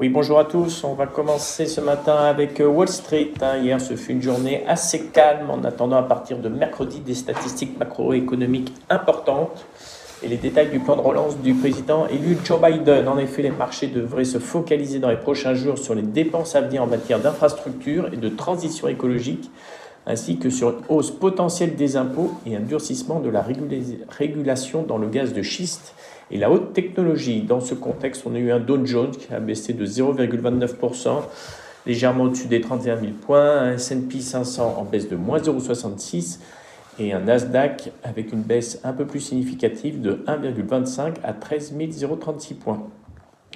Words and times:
Oui, 0.00 0.08
bonjour 0.08 0.40
à 0.40 0.44
tous. 0.44 0.82
On 0.82 0.94
va 0.94 1.06
commencer 1.06 1.66
ce 1.66 1.80
matin 1.80 2.16
avec 2.16 2.60
euh, 2.60 2.66
Wall 2.66 2.88
Street. 2.88 3.30
Hein. 3.40 3.58
Hier, 3.58 3.80
ce 3.80 3.94
fut 3.94 4.10
une 4.10 4.22
journée 4.22 4.64
assez 4.66 5.06
calme 5.06 5.50
en 5.50 5.62
attendant 5.62 5.96
à 5.96 6.02
partir 6.02 6.38
de 6.38 6.48
mercredi 6.48 6.98
des 6.98 7.14
statistiques 7.14 7.78
macroéconomiques 7.78 8.72
importantes 8.90 9.64
et 10.22 10.28
les 10.28 10.36
détails 10.36 10.70
du 10.70 10.80
plan 10.80 10.96
de 10.96 11.00
relance 11.00 11.38
du 11.38 11.54
président 11.54 12.08
élu 12.08 12.36
Joe 12.44 12.60
Biden. 12.60 13.06
En 13.06 13.18
effet, 13.18 13.42
les 13.42 13.50
marchés 13.50 13.86
devraient 13.86 14.24
se 14.24 14.38
focaliser 14.38 14.98
dans 14.98 15.10
les 15.10 15.16
prochains 15.16 15.54
jours 15.54 15.78
sur 15.78 15.94
les 15.94 16.02
dépenses 16.02 16.56
à 16.56 16.60
venir 16.60 16.82
en 16.82 16.86
matière 16.86 17.20
d'infrastructure 17.20 18.12
et 18.12 18.16
de 18.16 18.28
transition 18.28 18.88
écologique, 18.88 19.48
ainsi 20.06 20.38
que 20.38 20.50
sur 20.50 20.70
une 20.70 20.82
hausse 20.88 21.12
potentielle 21.12 21.76
des 21.76 21.96
impôts 21.96 22.32
et 22.46 22.56
un 22.56 22.60
durcissement 22.60 23.20
de 23.20 23.30
la 23.30 23.44
régulation 24.10 24.82
dans 24.82 24.98
le 24.98 25.08
gaz 25.08 25.32
de 25.32 25.42
schiste 25.42 25.94
et 26.30 26.38
la 26.38 26.50
haute 26.50 26.72
technologie. 26.72 27.42
Dans 27.42 27.60
ce 27.60 27.74
contexte, 27.74 28.24
on 28.26 28.34
a 28.34 28.38
eu 28.38 28.50
un 28.50 28.60
Dow 28.60 28.84
Jones 28.84 29.10
qui 29.10 29.32
a 29.32 29.40
baissé 29.40 29.72
de 29.72 29.86
0,29%, 29.86 31.22
légèrement 31.86 32.24
au-dessus 32.24 32.46
des 32.46 32.60
31 32.60 32.98
000 32.98 33.12
points, 33.20 33.58
un 33.58 33.72
S&P 33.72 34.20
500 34.20 34.76
en 34.78 34.84
baisse 34.84 35.08
de 35.08 35.16
moins 35.16 35.38
0,66 35.38 36.38
et 36.98 37.12
un 37.12 37.20
Nasdaq 37.20 37.90
avec 38.02 38.32
une 38.32 38.42
baisse 38.42 38.80
un 38.84 38.92
peu 38.92 39.06
plus 39.06 39.20
significative 39.20 40.00
de 40.00 40.24
1,25 40.26 41.14
à 41.22 41.32
13 41.32 41.74
036 42.20 42.54
points. 42.54 42.82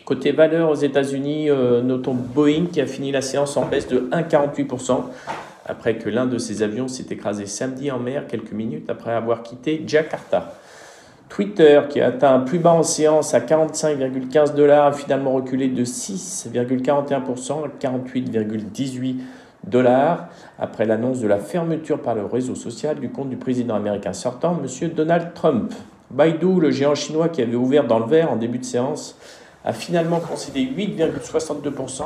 Côté 0.04 0.32
valeur 0.32 0.70
aux 0.70 0.74
États-Unis, 0.74 1.50
euh, 1.50 1.82
notons 1.82 2.14
Boeing 2.14 2.66
qui 2.72 2.80
a 2.80 2.86
fini 2.86 3.12
la 3.12 3.20
séance 3.20 3.56
en 3.56 3.66
baisse 3.66 3.88
de 3.88 4.08
1,48% 4.10 5.02
après 5.66 5.98
que 5.98 6.08
l'un 6.08 6.26
de 6.26 6.38
ses 6.38 6.62
avions 6.62 6.88
s'est 6.88 7.06
écrasé 7.10 7.44
samedi 7.46 7.90
en 7.90 7.98
mer 7.98 8.26
quelques 8.26 8.52
minutes 8.52 8.88
après 8.88 9.12
avoir 9.12 9.42
quitté 9.42 9.84
Jakarta. 9.86 10.54
Twitter, 11.28 11.82
qui 11.88 12.00
a 12.00 12.08
atteint 12.08 12.34
un 12.34 12.40
plus 12.40 12.58
bas 12.58 12.72
en 12.72 12.82
séance 12.82 13.34
à 13.34 13.40
45,15 13.40 14.54
dollars, 14.54 14.86
a 14.86 14.92
finalement 14.92 15.32
reculé 15.32 15.68
de 15.68 15.84
6,41% 15.84 17.64
à 17.64 17.68
48,18 17.80 19.16
dollars 19.64 20.28
après 20.58 20.86
l'annonce 20.86 21.20
de 21.20 21.28
la 21.28 21.38
fermeture 21.38 22.00
par 22.00 22.14
le 22.14 22.24
réseau 22.24 22.54
social 22.54 22.98
du 22.98 23.10
compte 23.10 23.28
du 23.28 23.36
président 23.36 23.74
américain 23.74 24.12
sortant, 24.12 24.58
M. 24.62 24.90
Donald 24.90 25.34
Trump. 25.34 25.72
Baidu, 26.10 26.60
le 26.60 26.70
géant 26.70 26.94
chinois 26.94 27.28
qui 27.28 27.42
avait 27.42 27.54
ouvert 27.54 27.86
dans 27.86 27.98
le 27.98 28.06
vert 28.06 28.32
en 28.32 28.36
début 28.36 28.58
de 28.58 28.64
séance, 28.64 29.16
a 29.64 29.72
finalement 29.72 30.20
concédé 30.20 30.62
8,62% 30.62 32.04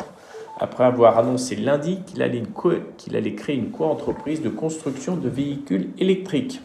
après 0.58 0.84
avoir 0.84 1.18
annoncé 1.18 1.56
lundi 1.56 2.00
qu'il 2.06 2.22
allait, 2.22 2.42
allait 3.14 3.34
créer 3.34 3.56
une 3.56 3.70
co-entreprise 3.70 4.42
de 4.42 4.48
construction 4.48 5.16
de 5.16 5.28
véhicules 5.28 5.90
électriques. 5.98 6.60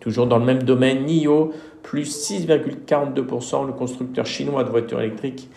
Toujours 0.00 0.26
dans 0.26 0.38
le 0.38 0.44
même 0.44 0.62
domaine, 0.62 1.04
NIO, 1.04 1.52
plus 1.84 2.28
6,42%, 2.28 3.66
le 3.66 3.72
constructeur 3.72 4.26
chinois 4.26 4.64
de 4.64 4.70
voitures 4.70 5.00
électriques 5.00 5.48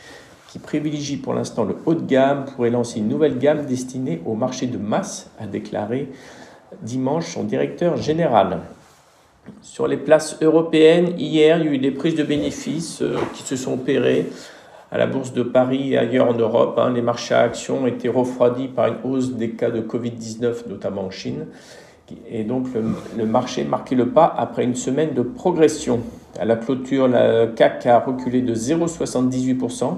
qui 0.50 0.60
privilégie 0.60 1.18
pour 1.18 1.34
l'instant 1.34 1.66
le 1.66 1.76
haut 1.86 1.96
de 1.96 2.06
gamme, 2.06 2.46
pourrait 2.46 2.70
lancer 2.70 3.00
une 3.00 3.08
nouvelle 3.08 3.38
gamme 3.40 3.66
destinée 3.66 4.22
au 4.26 4.36
marché 4.36 4.68
de 4.68 4.78
masse, 4.78 5.32
a 5.40 5.48
déclaré 5.48 6.10
dimanche 6.82 7.34
son 7.34 7.44
directeur 7.44 7.98
général. 7.98 8.60
Sur 9.62 9.88
les 9.88 9.98
places 9.98 10.38
européennes, 10.42 11.14
hier, 11.18 11.60
il 11.60 11.66
y 11.66 11.70
a 11.70 11.74
eu 11.74 11.78
des 11.78 11.92
prises 11.92 12.16
de 12.16 12.24
bénéfices 12.24 13.02
euh, 13.02 13.18
qui 13.34 13.44
se 13.44 13.56
sont 13.56 13.74
opérées 13.74 14.28
à 14.92 14.98
la 14.98 15.08
Bourse 15.08 15.34
de 15.34 15.44
Paris 15.44 15.94
et 15.94 15.98
ailleurs 15.98 16.28
en 16.28 16.34
Europe. 16.34 16.78
Hein. 16.78 16.92
Les 16.94 17.02
marchés 17.02 17.34
à 17.34 17.42
actions 17.42 17.84
ont 17.84 17.88
été 17.88 18.10
refroidis 18.10 18.68
par 18.68 18.88
une 18.88 18.98
hausse 19.04 19.32
des 19.32 19.52
cas 19.52 19.72
de 19.72 19.82
Covid-19, 19.82 20.68
notamment 20.68 21.06
en 21.06 21.12
Chine. 21.12 21.46
Et 22.30 22.44
donc 22.44 22.68
le, 23.18 23.26
marché 23.26 23.64
marquait 23.64 23.96
le 23.96 24.10
pas 24.10 24.34
après 24.38 24.64
une 24.64 24.76
semaine 24.76 25.14
de 25.14 25.22
progression. 25.22 26.02
À 26.40 26.46
la 26.46 26.56
clôture, 26.56 27.08
le 27.08 27.48
CAC 27.48 27.86
a 27.86 28.00
reculé 28.00 28.42
de 28.42 28.56
0,78% 28.56 29.98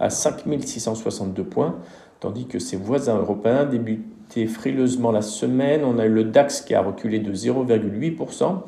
à 0.00 0.10
5662 0.10 1.44
points, 1.44 1.76
tandis 2.20 2.46
que 2.46 2.58
ses 2.58 2.76
voisins 2.76 3.18
européens 3.18 3.64
débutaient 3.64 4.46
frileusement 4.46 5.12
la 5.12 5.22
semaine. 5.22 5.82
On 5.84 5.98
a 5.98 6.06
eu 6.06 6.12
le 6.12 6.24
DAX 6.24 6.62
qui 6.62 6.74
a 6.74 6.82
reculé 6.82 7.20
de 7.20 7.32
0,8% 7.32 8.62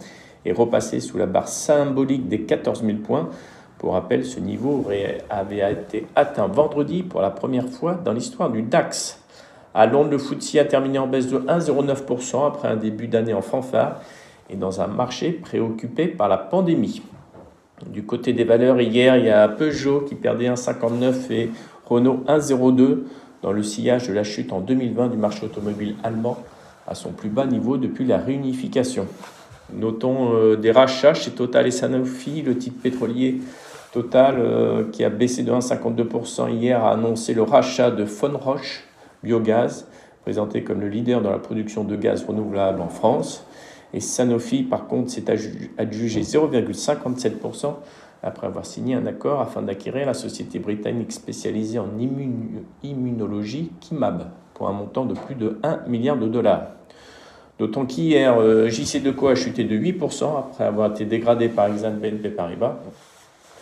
et 0.45 0.53
repassé 0.53 1.01
sous 1.01 1.19
la 1.19 1.27
barre 1.27 1.49
symbolique 1.49 2.29
des 2.29 2.43
14 2.43 2.85
000 2.85 2.99
points. 2.99 3.31
Pour 3.79 3.93
rappel, 3.93 4.25
ce 4.25 4.41
niveau 4.41 4.85
avait 5.29 5.73
été 5.73 6.07
atteint 6.15 6.47
vendredi 6.47 7.03
pour 7.03 7.21
la 7.21 7.31
première 7.31 7.69
fois 7.69 7.95
dans 7.95 8.13
l'histoire 8.13 8.51
du 8.51 8.63
DAX. 8.63 9.21
À 9.79 9.85
Londres, 9.85 10.09
le 10.13 10.17
FTSE 10.17 10.57
a 10.57 10.65
terminé 10.65 10.99
en 10.99 11.07
baisse 11.07 11.29
de 11.29 11.37
1,09% 11.37 12.47
après 12.47 12.69
un 12.69 12.77
début 12.77 13.09
d'année 13.09 13.35
en 13.35 13.43
fanfare 13.43 14.01
et 14.49 14.57
dans 14.57 14.81
un 14.81 14.87
marché 14.87 15.33
préoccupé 15.33 16.07
par 16.07 16.29
la 16.29 16.39
pandémie. 16.39 17.03
Du 17.87 18.03
côté 18.03 18.33
des 18.33 18.45
valeurs, 18.45 18.81
hier, 18.81 19.19
il 19.19 19.27
y 19.27 19.31
a 19.31 19.47
Peugeot 19.49 20.01
qui 20.01 20.15
perdait 20.15 20.49
1,59% 20.49 21.31
et 21.31 21.51
Renault 21.85 22.25
1,02% 22.27 23.01
dans 23.43 23.53
le 23.53 23.63
sillage 23.63 24.09
de 24.09 24.15
la 24.15 24.25
chute 24.25 24.51
en 24.55 24.61
2020 24.61 25.09
du 25.09 25.19
marché 25.19 25.45
automobile 25.45 25.95
allemand 26.03 26.39
à 26.89 26.95
son 26.95 27.11
plus 27.11 27.29
bas 27.29 27.45
niveau 27.45 27.77
depuis 27.77 28.07
la 28.07 28.17
réunification. 28.17 29.07
Notons 29.75 30.33
euh, 30.33 30.57
des 30.57 30.71
rachats 30.71 31.13
chez 31.13 31.33
Total 31.33 31.67
et 31.67 31.71
Sanofi, 31.71 32.41
le 32.41 32.57
titre 32.57 32.81
pétrolier 32.83 33.43
Total 33.93 34.37
euh, 34.39 34.85
qui 34.91 35.05
a 35.05 35.11
baissé 35.11 35.43
de 35.43 35.53
1,52% 35.53 36.51
hier 36.51 36.83
a 36.83 36.93
annoncé 36.93 37.35
le 37.35 37.43
rachat 37.43 37.91
de 37.91 38.07
Fonroche 38.07 38.86
Biogaz, 39.27 39.87
présenté 40.23 40.63
comme 40.63 40.81
le 40.81 40.89
leader 40.89 41.21
dans 41.21 41.31
la 41.31 41.39
production 41.39 41.85
de 41.85 41.97
gaz 41.97 42.25
renouvelable 42.25 42.81
en 42.81 42.89
France. 42.89 43.45
Et 43.93 44.01
Sanofi, 44.01 44.63
par 44.63 44.87
contre, 44.87 45.11
s'est 45.11 45.25
adjugé 45.79 46.21
0,57% 46.23 47.75
après 48.23 48.47
avoir 48.47 48.65
signé 48.65 48.95
un 48.95 49.07
accord 49.07 49.41
afin 49.41 49.63
d'acquérir 49.63 50.07
la 50.07 50.15
société 50.15 50.59
britannique 50.59 51.13
spécialisée 51.13 51.79
en 51.79 51.89
immunologie 52.83 53.73
Kimab 53.81 54.31
pour 54.55 54.69
un 54.69 54.73
montant 54.73 55.05
de 55.05 55.15
plus 55.15 55.35
de 55.35 55.59
1 55.63 55.83
milliard 55.87 56.17
de 56.17 56.27
dollars. 56.27 56.69
D'autant 57.59 57.87
qu'hier, 57.87 58.39
euh, 58.39 58.69
JC 58.69 59.03
Deco 59.03 59.29
a 59.29 59.35
chuté 59.35 59.65
de 59.65 59.77
8% 59.77 60.39
après 60.39 60.65
avoir 60.65 60.91
été 60.91 61.05
dégradé 61.05 61.49
par 61.49 61.69
Exxon 61.69 61.95
BNP 62.01 62.31
Paribas. 62.31 62.77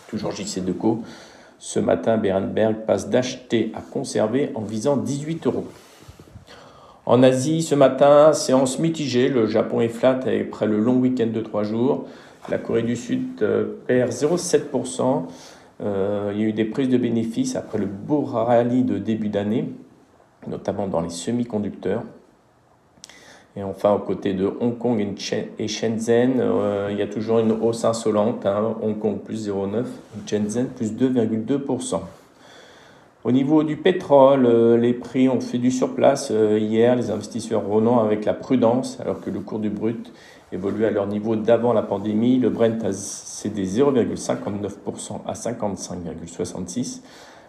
Toujours 0.09 0.31
JC 0.31 0.63
Deco 0.63 1.01
ce 1.57 1.79
matin, 1.79 2.17
Berenberg 2.17 2.85
passe 2.85 3.09
d'acheter 3.09 3.71
à 3.75 3.81
conserver 3.81 4.51
en 4.55 4.61
visant 4.61 4.97
18 4.97 5.47
euros. 5.47 5.65
En 7.05 7.21
Asie, 7.21 7.61
ce 7.61 7.75
matin, 7.75 8.33
séance 8.33 8.79
mitigée. 8.79 9.29
Le 9.29 9.45
Japon 9.45 9.81
est 9.81 9.89
flat 9.89 10.19
après 10.41 10.65
le 10.65 10.79
long 10.79 10.95
week-end 10.95 11.27
de 11.27 11.41
trois 11.41 11.63
jours. 11.63 12.07
La 12.49 12.57
Corée 12.57 12.83
du 12.83 12.95
Sud 12.95 13.41
euh, 13.41 13.65
perd 13.87 14.11
0,7%. 14.11 15.23
Euh, 15.81 16.31
il 16.33 16.39
y 16.39 16.43
a 16.43 16.47
eu 16.47 16.53
des 16.53 16.65
prises 16.65 16.89
de 16.89 16.97
bénéfices 16.97 17.55
après 17.55 17.77
le 17.77 17.85
beau 17.85 18.21
rallye 18.21 18.83
de 18.83 18.97
début 18.97 19.29
d'année, 19.29 19.69
notamment 20.47 20.87
dans 20.87 21.01
les 21.01 21.09
semi-conducteurs. 21.09 22.03
Et 23.57 23.63
enfin, 23.63 23.93
aux 23.93 23.99
côtés 23.99 24.33
de 24.33 24.51
Hong 24.59 24.77
Kong 24.77 24.99
et 25.57 25.67
Shenzhen, 25.67 26.41
euh, 26.41 26.89
il 26.91 26.97
y 26.97 27.01
a 27.01 27.07
toujours 27.07 27.39
une 27.39 27.53
hausse 27.53 27.85
insolente. 27.85 28.45
Hein. 28.45 28.75
Hong 28.81 28.99
Kong 28.99 29.19
plus 29.19 29.47
0,9, 29.47 29.85
Shenzhen 30.25 30.67
plus 30.67 30.91
2,2%. 30.91 32.01
Au 33.23 33.31
niveau 33.31 33.63
du 33.63 33.77
pétrole, 33.77 34.45
euh, 34.45 34.77
les 34.77 34.93
prix 34.93 35.29
ont 35.29 35.39
fait 35.39 35.57
du 35.57 35.71
surplace 35.71 36.29
euh, 36.31 36.59
hier, 36.59 36.97
les 36.97 37.11
investisseurs 37.11 37.65
renant 37.65 38.03
avec 38.03 38.25
la 38.25 38.33
prudence, 38.33 38.99
alors 38.99 39.21
que 39.21 39.29
le 39.29 39.39
cours 39.39 39.59
du 39.59 39.69
brut 39.69 40.11
évolue 40.51 40.85
à 40.85 40.91
leur 40.91 41.07
niveau 41.07 41.37
d'avant 41.37 41.71
la 41.71 41.81
pandémie. 41.81 42.37
Le 42.37 42.49
Brent 42.49 42.83
a 42.83 42.91
cédé 42.91 43.65
0,59% 43.65 45.21
à 45.25 45.33
55,66, 45.33 47.01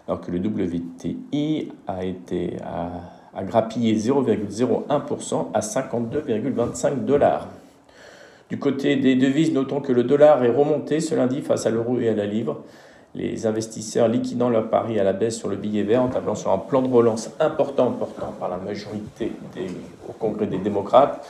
alors 0.07 0.21
que 0.21 0.31
le 0.31 0.39
WTI 0.39 1.73
a 1.85 2.05
été 2.05 2.55
à 2.63 3.16
a 3.37 3.43
grappillé 3.43 3.95
0,01% 3.95 5.47
à 5.53 5.59
52,25 5.59 7.05
dollars. 7.05 7.47
Du 8.49 8.57
côté 8.57 8.95
des 8.95 9.15
devises, 9.15 9.53
notons 9.53 9.79
que 9.79 9.91
le 9.91 10.03
dollar 10.03 10.43
est 10.43 10.49
remonté 10.49 10.99
ce 10.99 11.13
lundi 11.13 11.41
face 11.41 11.67
à 11.67 11.69
l'euro 11.69 11.99
et 11.99 12.09
à 12.09 12.15
la 12.15 12.25
livre. 12.25 12.63
Les 13.13 13.45
investisseurs 13.45 14.07
liquidant 14.07 14.49
leur 14.49 14.69
pari 14.69 14.99
à 14.99 15.03
la 15.03 15.13
baisse 15.13 15.37
sur 15.37 15.49
le 15.49 15.55
billet 15.55 15.83
vert 15.83 16.01
en 16.01 16.07
tablant 16.07 16.35
sur 16.35 16.51
un 16.51 16.57
plan 16.57 16.81
de 16.81 16.91
relance 16.91 17.29
important 17.39 17.91
portant 17.91 18.33
par 18.39 18.49
la 18.49 18.57
majorité 18.57 19.31
au 20.09 20.13
Congrès 20.13 20.47
des 20.47 20.57
démocrates. 20.57 21.27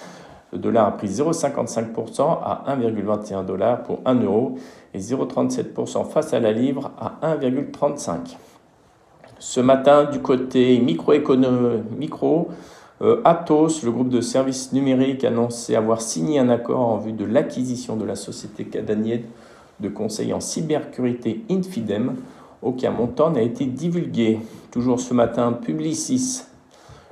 Le 0.53 0.59
dollar 0.59 0.87
a 0.87 0.97
pris 0.97 1.07
0,55% 1.07 2.21
à 2.21 2.63
1,21 2.69 3.45
dollars 3.45 3.83
pour 3.83 3.99
1 4.05 4.15
euro 4.21 4.57
et 4.93 4.99
0,37% 4.99 6.05
face 6.09 6.33
à 6.33 6.39
la 6.39 6.53
livre 6.53 6.91
à 6.99 7.35
1,35. 7.35 8.37
Ce 9.39 9.59
matin, 9.59 10.05
du 10.05 10.19
côté 10.19 10.79
micro, 10.79 11.13
euh, 13.01 13.21
Atos, 13.23 13.83
le 13.83 13.91
groupe 13.91 14.09
de 14.09 14.21
services 14.21 14.73
numériques, 14.73 15.23
a 15.23 15.27
annoncé 15.27 15.75
avoir 15.75 16.01
signé 16.01 16.39
un 16.39 16.49
accord 16.49 16.79
en 16.79 16.97
vue 16.97 17.11
de 17.11 17.25
l'acquisition 17.25 17.95
de 17.95 18.05
la 18.05 18.15
société 18.15 18.65
cadanienne 18.65 19.23
de 19.79 19.89
conseil 19.89 20.33
en 20.33 20.39
cybersécurité 20.39 21.43
Infidem. 21.51 22.15
Aucun 22.63 22.89
montant 22.89 23.29
n'a 23.29 23.43
été 23.43 23.65
divulgué. 23.65 24.39
Toujours 24.71 24.99
ce 24.99 25.13
matin, 25.13 25.53
Publicis, 25.53 26.41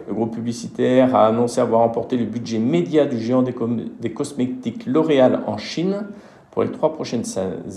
le 0.07 0.13
groupe 0.15 0.33
publicitaire, 0.33 1.15
a 1.15 1.27
annoncé 1.27 1.61
avoir 1.61 1.81
remporté 1.81 2.17
le 2.17 2.25
budget 2.25 2.57
média 2.57 3.05
du 3.05 3.19
géant 3.19 3.43
des, 3.43 3.53
des 4.01 4.11
cosmétiques 4.11 4.87
L'Oréal 4.87 5.41
en 5.45 5.57
Chine 5.57 6.07
pour 6.49 6.63
les 6.63 6.71
trois 6.71 6.93
prochaines 6.93 7.25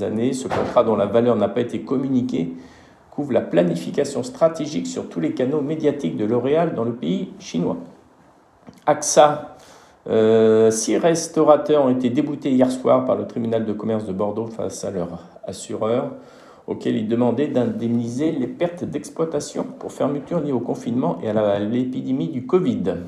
années. 0.01 0.33
Ce 0.33 0.49
contrat, 0.49 0.85
dont 0.85 0.97
la 0.97 1.05
valeur 1.05 1.37
n'a 1.37 1.49
pas 1.49 1.61
été 1.61 1.81
communiquée, 1.81 2.55
couvre 3.19 3.33
la 3.33 3.41
planification 3.41 4.23
stratégique 4.23 4.87
sur 4.87 5.09
tous 5.09 5.19
les 5.19 5.33
canaux 5.33 5.61
médiatiques 5.61 6.17
de 6.17 6.25
L'Oréal 6.25 6.77
dans 6.77 6.85
le 6.85 6.93
pays 6.93 7.31
chinois. 7.41 7.77
AXA, 8.87 9.57
euh, 10.09 10.71
six 10.71 10.97
restaurateurs 10.99 11.85
ont 11.85 11.89
été 11.89 12.11
déboutés 12.11 12.53
hier 12.53 12.71
soir 12.71 13.05
par 13.05 13.17
le 13.17 13.27
tribunal 13.27 13.67
de 13.67 13.73
commerce 13.73 14.07
de 14.07 14.13
Bordeaux 14.13 14.47
face 14.47 14.85
à 14.85 14.93
leur 14.93 15.25
assureur, 15.45 16.13
auquel 16.69 16.95
ils 16.95 17.09
demandaient 17.09 17.49
d'indemniser 17.49 18.31
les 18.31 18.47
pertes 18.47 18.85
d'exploitation 18.85 19.65
pour 19.65 19.91
fermeture 19.91 20.39
liées 20.39 20.53
au 20.53 20.61
confinement 20.61 21.19
et 21.21 21.29
à 21.29 21.59
l'épidémie 21.59 22.29
du 22.29 22.47
Covid. 22.47 22.99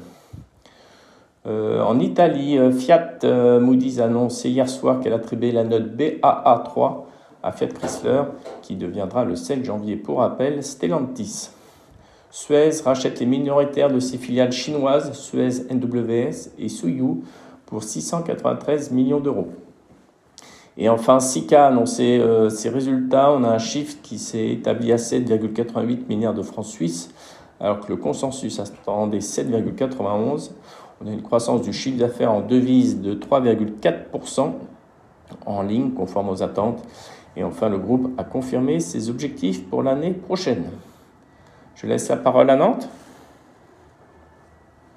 Euh, 1.46 1.84
en 1.84 2.00
Italie, 2.00 2.58
euh, 2.58 2.72
Fiat 2.72 3.20
Moody's 3.60 4.00
a 4.00 4.06
annoncé 4.06 4.50
hier 4.50 4.68
soir 4.68 4.98
qu'elle 4.98 5.12
attribuait 5.12 5.52
la 5.52 5.62
note 5.62 5.94
BAA3 5.96 7.09
à 7.42 7.52
Fiat 7.52 7.68
Chrysler, 7.68 8.22
qui 8.62 8.76
deviendra 8.76 9.24
le 9.24 9.36
7 9.36 9.64
janvier 9.64 9.96
pour 9.96 10.18
rappel 10.18 10.62
Stellantis. 10.62 11.50
Suez 12.30 12.70
rachète 12.84 13.18
les 13.18 13.26
minoritaires 13.26 13.90
de 13.90 13.98
ses 13.98 14.18
filiales 14.18 14.52
chinoises, 14.52 15.12
Suez 15.12 15.66
NWS 15.70 16.50
et 16.58 16.68
Suyu, 16.68 17.22
pour 17.66 17.82
693 17.82 18.92
millions 18.92 19.20
d'euros. 19.20 19.48
Et 20.76 20.88
enfin, 20.88 21.20
Sika 21.20 21.66
a 21.66 21.68
annoncé 21.68 22.18
euh, 22.18 22.48
ses 22.48 22.68
résultats. 22.68 23.32
On 23.32 23.44
a 23.44 23.48
un 23.48 23.58
chiffre 23.58 23.96
qui 24.02 24.18
s'est 24.18 24.48
établi 24.48 24.92
à 24.92 24.96
7,88 24.96 26.06
milliards 26.08 26.34
de 26.34 26.42
francs 26.42 26.64
suisses, 26.64 27.10
alors 27.58 27.80
que 27.80 27.88
le 27.88 27.96
consensus 27.96 28.60
attendait 28.60 29.18
7,91. 29.18 30.52
On 31.02 31.08
a 31.08 31.12
une 31.12 31.22
croissance 31.22 31.62
du 31.62 31.72
chiffre 31.72 31.98
d'affaires 31.98 32.32
en 32.32 32.40
devise 32.40 33.00
de 33.00 33.14
3,4% 33.14 34.52
en 35.46 35.62
ligne, 35.62 35.90
conforme 35.90 36.28
aux 36.28 36.42
attentes. 36.42 36.82
Et 37.36 37.44
enfin, 37.44 37.68
le 37.68 37.78
groupe 37.78 38.10
a 38.18 38.24
confirmé 38.24 38.80
ses 38.80 39.08
objectifs 39.08 39.68
pour 39.68 39.82
l'année 39.82 40.12
prochaine. 40.12 40.70
Je 41.76 41.86
laisse 41.86 42.08
la 42.08 42.16
parole 42.16 42.50
à 42.50 42.56
Nantes. 42.56 42.88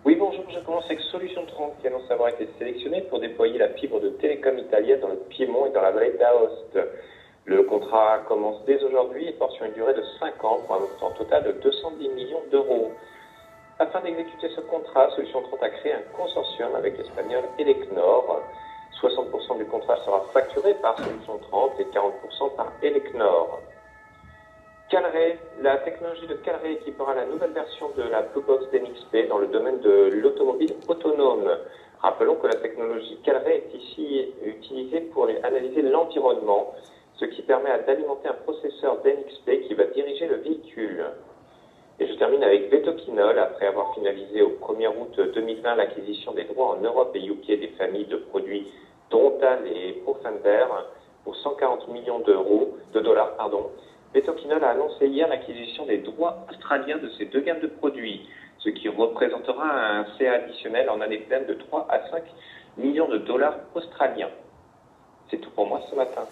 Oui, 0.05 0.15
bonjour, 0.19 0.43
je 0.49 0.59
commence 0.59 0.85
avec 0.85 0.99
Solution 0.99 1.45
30 1.45 1.79
qui 1.79 1.87
annonce 1.87 2.09
avoir 2.11 2.29
été 2.29 2.49
sélectionné 2.57 3.01
pour 3.01 3.19
déployer 3.19 3.57
la 3.57 3.69
fibre 3.69 4.01
de 4.01 4.09
télécom 4.09 4.57
italienne 4.57 4.99
dans 4.99 5.09
le 5.09 5.19
Piémont 5.29 5.67
et 5.67 5.71
dans 5.71 5.81
la 5.81 5.91
vallée 5.91 6.13
d'Aoste. 6.19 6.79
Le 7.45 7.63
contrat 7.63 8.19
commence 8.27 8.63
dès 8.65 8.83
aujourd'hui 8.83 9.27
et 9.27 9.31
porte 9.33 9.53
sur 9.53 9.65
une 9.65 9.73
durée 9.73 9.93
de 9.93 10.03
5 10.19 10.43
ans 10.43 10.59
pour 10.65 10.75
un 10.75 10.79
montant 10.79 11.11
total 11.17 11.43
de 11.43 11.51
210 11.61 12.09
millions 12.09 12.41
d'euros. 12.51 12.91
Afin 13.79 14.01
d'exécuter 14.01 14.49
ce 14.55 14.61
contrat, 14.61 15.09
Solution 15.15 15.41
30 15.41 15.63
a 15.63 15.69
créé 15.69 15.93
un 15.93 16.01
consortium 16.15 16.75
avec 16.75 16.97
l'espagnol 16.97 17.43
Elecnor. 17.59 18.41
60% 19.03 19.57
du 19.57 19.65
contrat 19.65 19.97
sera 20.05 20.21
facturé 20.31 20.75
par 20.75 20.97
Solution 21.03 21.37
30 21.37 21.79
et 21.79 21.85
40% 21.85 22.55
par 22.55 22.71
Elecnor. 22.81 23.59
Calray, 24.89 25.39
la 25.61 25.77
technologie 25.77 26.27
de 26.27 26.35
Calray 26.35 26.73
équipera 26.73 27.15
la 27.15 27.25
nouvelle 27.25 27.51
version 27.51 27.89
de 27.97 28.03
la 28.03 28.21
Blue 28.21 28.43
Box 28.43 28.65
d'NXP 28.71 29.27
dans 29.27 29.39
le 29.39 29.47
domaine 29.47 29.79
de 29.79 30.09
l'automobile 30.13 30.73
autonome. 30.87 31.49
Rappelons 31.99 32.35
que 32.35 32.47
la 32.47 32.55
technologie 32.55 33.17
Calray 33.23 33.57
est 33.57 33.77
ici 33.77 34.33
utilisée 34.45 35.01
pour 35.01 35.27
analyser 35.43 35.81
l'environnement, 35.81 36.73
ce 37.15 37.25
qui 37.25 37.41
permet 37.41 37.69
d'alimenter 37.87 38.29
un 38.29 38.33
processeur 38.33 39.01
d'NXP 39.01 39.67
qui 39.67 39.73
va 39.73 39.85
diriger 39.85 40.27
le 40.27 40.35
véhicule. 40.35 41.05
Et 41.99 42.07
je 42.07 42.13
termine 42.15 42.43
avec 42.43 42.69
Betoquinol, 42.69 43.37
après 43.37 43.67
avoir 43.67 43.93
finalisé 43.93 44.41
au 44.41 44.49
1er 44.61 44.87
août 44.87 45.19
2020 45.33 45.75
l'acquisition 45.75 46.33
des 46.33 46.43
droits 46.45 46.75
en 46.77 46.81
Europe 46.81 47.15
et 47.15 47.25
UK 47.25 47.47
des 47.47 47.71
familles 47.77 48.05
de 48.05 48.17
produits 48.17 48.67
Dontal 49.13 49.59
et 49.67 49.93
Profender 50.03 50.65
pour 51.23 51.35
140 51.35 51.87
millions 51.89 52.19
d'euros, 52.19 52.75
de 52.93 52.99
dollars, 52.99 53.35
pardon. 53.37 53.69
Betoquinol 54.11 54.63
a 54.63 54.71
annoncé 54.71 55.07
hier 55.07 55.27
l'acquisition 55.27 55.85
des 55.85 55.99
droits 55.99 56.45
australiens 56.49 56.97
de 56.97 57.09
ces 57.17 57.25
deux 57.25 57.41
gammes 57.41 57.59
de 57.61 57.67
produits, 57.67 58.27
ce 58.57 58.69
qui 58.69 58.89
représentera 58.89 59.99
un 59.99 60.05
CA 60.17 60.33
additionnel 60.33 60.89
en 60.89 60.99
année 60.99 61.19
pleine 61.19 61.45
de 61.45 61.53
3 61.53 61.87
à 61.89 62.09
5 62.09 62.23
millions 62.77 63.07
de 63.07 63.19
dollars 63.19 63.57
australiens. 63.75 64.29
C'est 65.29 65.37
tout 65.37 65.51
pour 65.51 65.67
moi 65.67 65.79
ce 65.91 65.95
matin. 65.95 66.23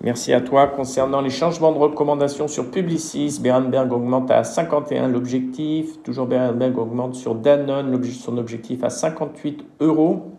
Merci 0.00 0.32
à 0.32 0.40
toi. 0.40 0.68
Concernant 0.68 1.20
les 1.20 1.30
changements 1.30 1.72
de 1.72 1.78
recommandations 1.78 2.46
sur 2.46 2.70
Publicis, 2.70 3.40
Berenberg 3.42 3.92
augmente 3.92 4.30
à 4.30 4.44
51 4.44 5.08
l'objectif. 5.08 6.02
Toujours 6.04 6.26
Berenberg 6.26 6.78
augmente 6.78 7.16
sur 7.16 7.34
Danone 7.34 8.00
son 8.04 8.38
objectif 8.38 8.84
à 8.84 8.90
58 8.90 9.64
euros. 9.80 10.34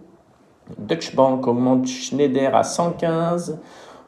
Deutsche 0.78 1.16
Bank 1.16 1.48
augmente 1.48 1.88
Schneider 1.88 2.56
à 2.56 2.64
115 2.64 3.60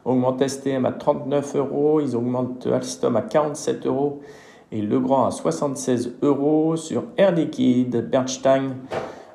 augmente 0.07 0.47
STM 0.47 0.85
à 0.85 0.93
39 0.93 1.55
euros, 1.57 1.99
ils 1.99 2.15
augmentent 2.15 2.65
Alstom 2.65 3.17
à 3.17 3.21
47 3.21 3.85
euros 3.85 4.21
et 4.71 4.81
Legrand 4.81 5.25
à 5.25 5.31
76 5.31 6.13
euros. 6.21 6.77
Sur 6.77 7.03
Air 7.17 7.33
Liquide, 7.33 8.09
Bernstein 8.09 8.75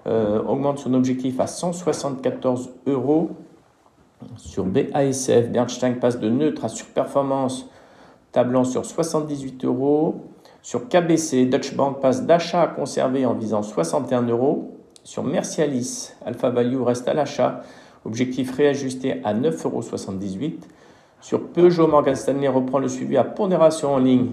euh, 0.07 0.43
augmente 0.43 0.79
son 0.79 0.95
objectif 0.95 1.39
à 1.41 1.47
174 1.47 2.71
euros. 2.87 3.31
Sur 4.37 4.65
BASF, 4.65 5.49
Bernstein 5.51 5.99
passe 5.99 6.19
de 6.19 6.31
neutre 6.31 6.65
à 6.65 6.69
surperformance, 6.69 7.69
tablant 8.31 8.65
sur 8.65 8.87
78 8.87 9.65
euros. 9.65 10.23
Sur 10.63 10.89
KBC, 10.89 11.47
Deutsche 11.47 11.75
Bank 11.75 12.01
passe 12.01 12.25
d'achat 12.25 12.63
à 12.63 12.67
conserver 12.69 13.27
en 13.27 13.35
visant 13.35 13.63
61 13.63 14.23
euros. 14.23 14.82
Sur 15.05 15.25
Mercialis, 15.25 16.13
Alpha 16.25 16.51
Value 16.51 16.81
reste 16.81 17.09
à 17.09 17.15
l'achat 17.15 17.63
Objectif 18.05 18.55
réajusté 18.57 19.21
à 19.25 19.35
9,78 19.35 19.65
euros. 19.65 19.83
Sur 21.21 21.49
Peugeot, 21.49 21.87
Morgan 21.87 22.17
Stanley 22.17 22.49
reprend 22.49 22.79
le 22.79 22.89
suivi 22.89 23.17
à 23.17 23.23
pondération 23.23 23.95
en 23.95 23.99
ligne. 23.99 24.31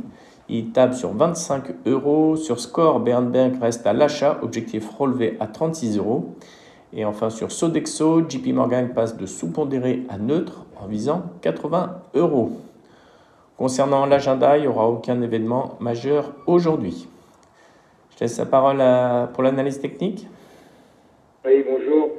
Il 0.47 0.71
table 0.71 0.95
sur 0.95 1.13
25 1.13 1.63
euros. 1.85 2.35
Sur 2.35 2.59
Score, 2.59 2.99
Bernberg 2.99 3.59
reste 3.61 3.85
à 3.85 3.93
l'achat. 3.93 4.39
Objectif 4.41 4.89
relevé 4.97 5.37
à 5.39 5.45
36 5.45 5.97
euros. 5.97 6.35
Et 6.93 7.05
enfin 7.05 7.29
sur 7.29 7.51
Sodexo, 7.51 8.27
JP 8.27 8.53
Morgan 8.53 8.89
passe 8.93 9.17
de 9.17 9.27
sous-pondéré 9.27 10.03
à 10.09 10.17
neutre 10.17 10.65
en 10.81 10.87
visant 10.87 11.23
80 11.41 11.97
euros. 12.15 12.57
Concernant 13.57 14.07
l'agenda, 14.07 14.57
il 14.57 14.61
n'y 14.61 14.67
aura 14.67 14.87
aucun 14.87 15.21
événement 15.21 15.75
majeur 15.79 16.31
aujourd'hui. 16.47 17.07
Je 18.15 18.21
laisse 18.21 18.37
la 18.39 18.45
parole 18.47 18.83
pour 19.33 19.43
l'analyse 19.43 19.79
technique. 19.79 20.27
Oui, 21.45 21.63
bonjour. 21.65 22.09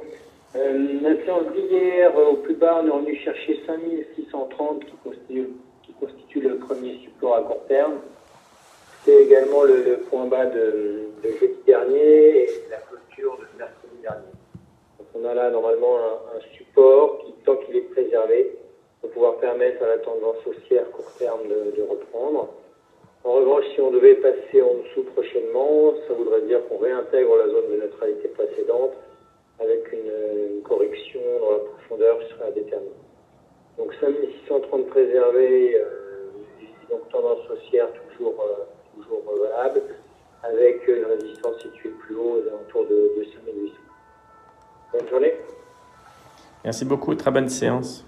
Euh, 0.55 0.99
la 0.99 1.15
séance 1.23 1.53
d'hier, 1.53 2.11
au 2.17 2.37
plus 2.37 2.55
bas, 2.55 2.81
on 2.81 2.87
est 2.87 2.89
revenu 2.89 3.15
chercher 3.17 3.61
5630 3.67 4.83
qui 4.83 4.95
constitue, 5.03 5.49
qui 5.83 5.93
constitue 5.93 6.41
le 6.41 6.57
premier 6.57 6.97
support 7.03 7.35
à 7.35 7.43
court 7.43 7.63
terme. 7.67 7.99
C'est 9.05 9.21
également 9.21 9.61
le, 9.61 9.99
point 10.09 10.25
bas 10.25 10.47
de, 10.47 11.09
jeudi 11.23 11.53
dernier 11.67 12.45
et 12.45 12.49
la 12.71 12.77
clôture 12.77 13.37
de 13.37 13.59
mercredi 13.59 14.01
dernier. 14.01 14.33
Donc 14.97 15.07
on 15.13 15.25
a 15.25 15.35
là 15.35 15.51
normalement 15.51 15.97
un, 16.35 16.57
support 16.57 17.19
qui, 17.19 17.33
tant 17.45 17.57
qu'il 17.57 17.75
est 17.75 17.93
préservé, 17.93 18.57
va 19.03 19.09
pouvoir 19.09 19.35
permettre 19.35 19.83
à 19.83 19.87
la 19.87 19.97
tendance 19.99 20.37
haussière 20.47 20.89
court 20.89 21.11
terme 21.19 21.47
de, 21.47 21.77
de 21.77 21.83
reprendre. 21.83 22.49
En 23.23 23.33
revanche, 23.33 23.65
si 23.75 23.81
on 23.81 23.91
devait 23.91 24.15
passer 24.15 24.63
en 24.63 24.81
dessous 24.81 25.03
prochainement, 25.13 25.93
ça 26.07 26.15
voudrait 26.15 26.41
dire 26.41 26.67
qu'on 26.67 26.79
réintègre 26.79 27.37
la 27.37 27.49
zone 27.49 27.69
de 27.71 27.81
neutralité 27.83 28.27
précédente 28.29 28.93
avec 29.61 29.91
une, 29.93 30.61
correction 30.63 31.19
dans 31.39 31.51
la 31.51 31.59
profondeur 31.59 32.19
qui 32.19 32.33
sera 32.33 32.51
déterminée. 32.51 32.91
Donc 33.77 33.93
5630 33.99 34.87
préservé, 34.87 35.75
euh, 35.75 36.29
donc 36.89 37.09
tendance 37.09 37.39
haussière 37.49 37.87
toujours, 37.93 38.35
euh, 38.41 38.63
toujours 38.95 39.23
valable, 39.41 39.81
avec 40.43 40.87
une 40.87 41.05
résistance 41.05 41.61
située 41.61 41.89
plus 41.89 42.15
haut 42.15 42.37
aux 42.37 42.47
alentours 42.47 42.85
de, 42.85 43.19
de 43.19 43.23
5800. 43.23 43.75
Bonne 44.93 45.09
journée. 45.09 45.33
Merci 46.63 46.85
beaucoup, 46.85 47.15
très 47.15 47.31
bonne 47.31 47.49
séance. 47.49 48.05